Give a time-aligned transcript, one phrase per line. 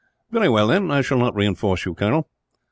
[0.31, 2.27] "Very well, then; I shall not reinforce you, Colonel.